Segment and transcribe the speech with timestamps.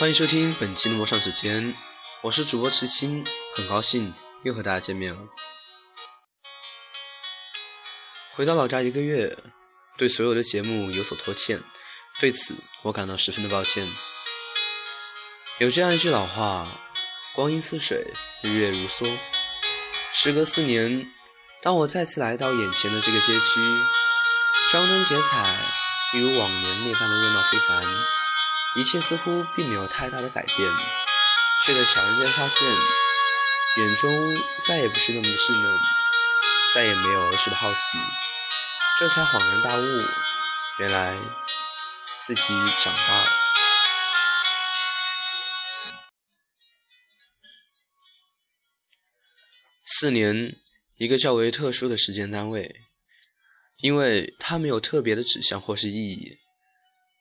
[0.00, 1.76] 欢迎收听本期的陌上时间，
[2.22, 3.22] 我是主播池青，
[3.54, 5.20] 很高兴又和大家见面了。
[8.32, 9.36] 回到老家一个月，
[9.98, 11.62] 对所有的节目有所拖欠，
[12.18, 13.86] 对此我感到十分的抱歉。
[15.58, 16.66] 有这样一句老话
[17.36, 18.10] ：“光阴似水，
[18.42, 19.06] 日月如梭。”
[20.14, 21.12] 时隔四年，
[21.60, 23.60] 当我再次来到眼前的这个街区，
[24.72, 25.54] 张灯结彩，
[26.14, 27.84] 一如往年那般的热闹非凡。
[28.76, 30.70] 一切似乎并没有太大的改变，
[31.64, 32.68] 却在悄然间发现，
[33.78, 35.78] 眼中再也不是那么的稚嫩，
[36.72, 37.98] 再也没有儿时的好奇，
[38.96, 39.82] 这才恍然大悟，
[40.78, 41.18] 原来
[42.18, 43.30] 自己长大了。
[49.84, 50.54] 四年，
[50.94, 52.72] 一个较为特殊的时间单位，
[53.78, 56.38] 因为它没有特别的指向或是意义。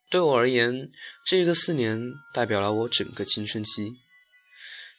[0.09, 0.89] 对我而言，
[1.23, 2.02] 这个四年
[2.33, 3.93] 代表了我整个青春期。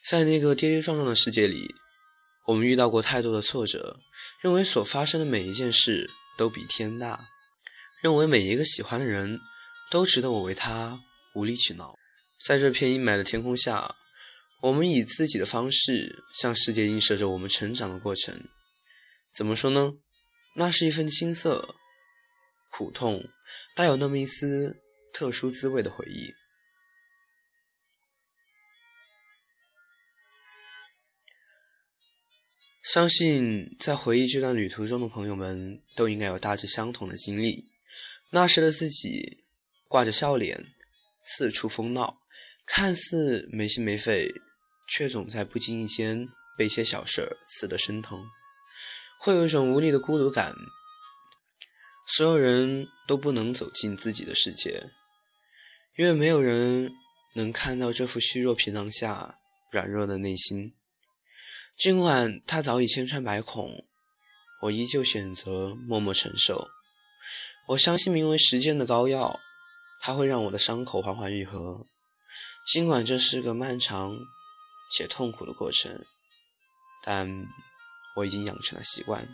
[0.09, 1.75] 在那个跌跌撞撞的世界里，
[2.47, 3.99] 我们遇到过太多的挫折，
[4.41, 7.27] 认为所发生的每一件事都比天大，
[8.01, 9.37] 认为每一个喜欢的人
[9.89, 11.01] 都值得我为他
[11.35, 11.93] 无理取闹。
[12.45, 13.93] 在这片阴霾的天空下，
[14.61, 18.47] 我们以自己的方式向世界映射着我们成长的过程。
[19.33, 19.93] 怎么说呢？
[20.55, 21.75] 那是一份青涩、
[22.71, 23.25] 苦痛，
[23.75, 24.77] 带有那么一丝。
[25.13, 26.33] 特殊滋味的回忆。
[32.83, 37.71] 相信在回忆这段旅途中的朋友们，都应该有大致相同的经历。
[38.31, 39.43] 那时的自己
[39.87, 40.73] 挂着笑脸，
[41.23, 42.21] 四处疯闹，
[42.65, 44.33] 看似没心没肺，
[44.87, 48.25] 却总在不经意间被一些小事刺得生疼，
[49.19, 50.55] 会有一种无力的孤独感。
[52.07, 54.89] 所有人都不能走进自己的世界。
[55.97, 56.91] 因为没有人
[57.35, 59.39] 能看到这副虚弱皮囊下
[59.71, 60.73] 软弱的内心，
[61.77, 63.85] 尽管他早已千疮百孔，
[64.61, 66.69] 我依旧选择默默承受。
[67.67, 69.39] 我相信名为时间的膏药，
[69.99, 71.85] 它会让我的伤口缓缓愈合。
[72.65, 74.17] 尽管这是个漫长
[74.91, 76.05] 且痛苦的过程，
[77.03, 77.45] 但
[78.15, 79.27] 我已经养成了习惯。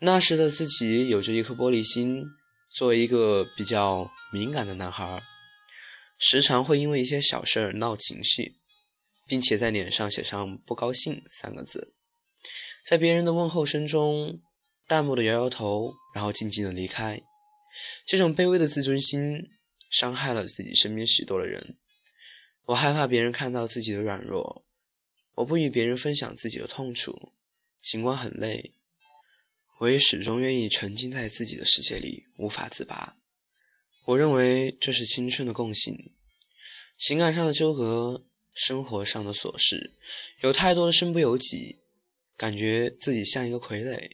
[0.00, 2.26] 那时的自己有着一颗玻璃心。
[2.70, 5.22] 作为一个比较敏感的男孩，
[6.18, 8.56] 时常会因为一些小事儿闹情绪，
[9.26, 11.94] 并且在脸上写上“不高兴”三个字，
[12.84, 14.40] 在别人的问候声中
[14.86, 17.20] 淡漠的摇摇头，然后静静的离开。
[18.06, 19.50] 这种卑微的自尊心
[19.90, 21.76] 伤害了自己身边许多的人。
[22.66, 24.64] 我害怕别人看到自己的软弱，
[25.34, 27.32] 我不与别人分享自己的痛楚，
[27.80, 28.75] 尽管很累。
[29.78, 33.16] 我也始终愿意沉浸在自己的世界里，无法自拔。
[34.06, 36.12] 我认为这是青春的共性。
[36.96, 39.92] 情感上的纠葛，生活上的琐事，
[40.40, 41.80] 有太多的身不由己，
[42.38, 44.12] 感觉自己像一个傀儡，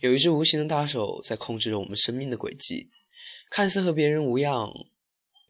[0.00, 2.90] 有一只无形的大手在控制着我们生命的轨迹，
[3.48, 4.72] 看似和别人无恙，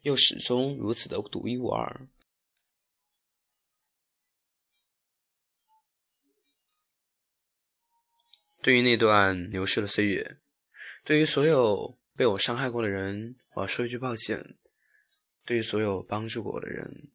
[0.03, 2.07] 又始终如此的独一无二。
[8.67, 10.39] 对于那段流逝的岁月，
[11.05, 14.57] 对于所有被我伤害过的人，我要说一句抱歉。
[15.45, 17.09] 对于所有帮助过我的人，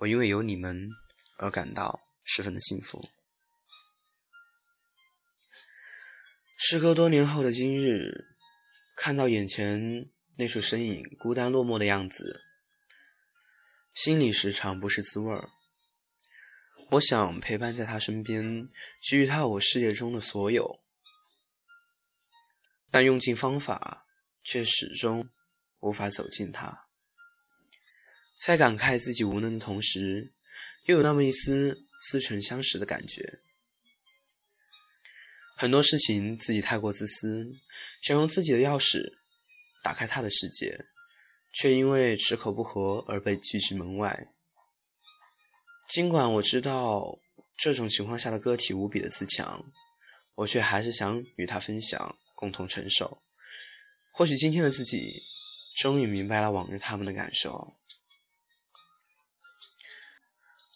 [0.00, 0.88] 我因为有你们
[1.36, 3.08] 而感到十分的幸福。
[6.58, 8.34] 时隔多年后的今日，
[8.96, 12.42] 看到眼前那处身影孤单落寞的样子，
[13.94, 15.50] 心里时常不是滋味儿。
[16.92, 18.68] 我想陪伴在他身边，
[19.00, 20.82] 给予他我世界中的所有，
[22.90, 24.06] 但用尽方法，
[24.44, 25.30] 却始终
[25.80, 26.86] 无法走进他。
[28.38, 30.34] 在感慨自己无能的同时，
[30.84, 33.40] 又有那么一丝似曾相识的感觉。
[35.56, 37.58] 很多事情自己太过自私，
[38.02, 39.14] 想用自己的钥匙
[39.82, 40.84] 打开他的世界，
[41.54, 44.28] 却因为齿口不合而被拒之门外。
[45.92, 47.18] 尽管我知道
[47.54, 49.62] 这种情况下的个体无比的自强，
[50.36, 53.22] 我却还是想与他分享，共同承受。
[54.10, 55.20] 或许今天的自己
[55.76, 57.74] 终于明白了往日他们的感受，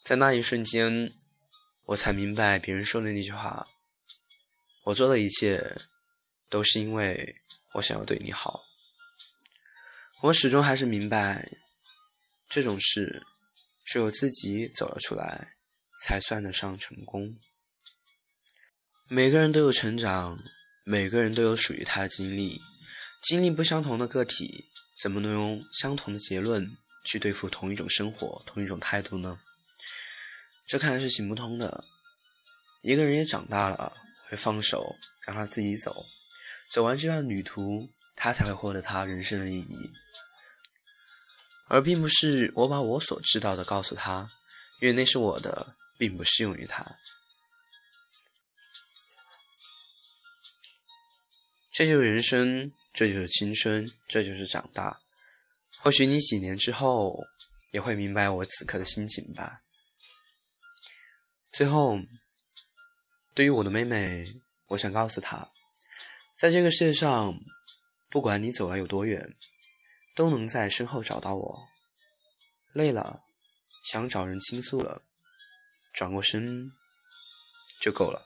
[0.04, 1.10] 在那一瞬间，
[1.86, 3.66] 我才明白别人说的那句话：
[4.82, 5.78] 我做的一切
[6.50, 7.40] 都是因为
[7.72, 8.60] 我想要对你好。
[10.24, 11.50] 我始终还是明白
[12.50, 13.26] 这种事。
[13.86, 15.52] 只有自己走了出来，
[16.02, 17.38] 才算得上成功。
[19.08, 20.36] 每个人都有成长，
[20.84, 22.60] 每个人都有属于他的经历。
[23.22, 24.64] 经历不相同的个体，
[25.00, 29.38] 怎么能用相同的结论去对付同一种生活、同一种态度呢？
[30.66, 31.84] 这看来是行不通的。
[32.82, 33.96] 一个人也长大了，
[34.28, 35.94] 会放手让他自己走，
[36.68, 39.90] 走完这段旅途，他才会获得他人生的意义，
[41.68, 44.30] 而并不是我把我所知道的告诉他，
[44.80, 46.96] 因为那是我的，并不适用于他。
[51.72, 55.00] 这就是人生，这就是青春，这就是长大。
[55.80, 57.22] 或许你几年之后
[57.70, 59.60] 也会明白我此刻的心情吧。
[61.52, 61.98] 最后，
[63.34, 64.24] 对于我的妹妹，
[64.68, 65.50] 我想告诉她，
[66.34, 67.38] 在这个世界上，
[68.08, 69.36] 不管你走了有多远，
[70.16, 71.68] 都能在身后找到我。
[72.72, 73.20] 累了，
[73.84, 75.02] 想找人倾诉了，
[75.92, 76.72] 转过身
[77.80, 78.24] 就够了。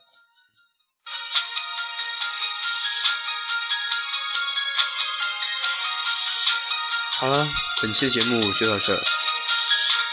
[7.19, 7.47] 好了，
[7.81, 9.03] 本期的节目就到这。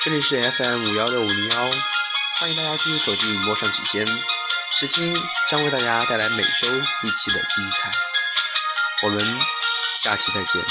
[0.03, 1.71] 这里是 FM 五幺六五零幺，
[2.41, 4.05] 欢迎大家继续锁定陌上指尖，
[4.73, 5.15] 时青
[5.49, 7.91] 将为大家带来每周一期的精彩。
[9.05, 9.41] 我们
[10.03, 10.63] 下期再见。